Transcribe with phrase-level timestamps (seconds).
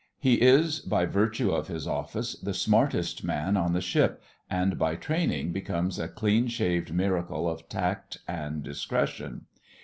[0.17, 4.95] He is, by virtue of his office, the smartest man in the ship, and by
[4.95, 9.45] training becomes a clean shaved miracle of tact and discretion.